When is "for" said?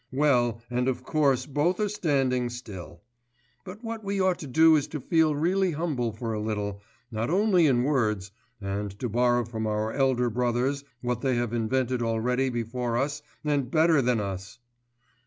6.11-6.33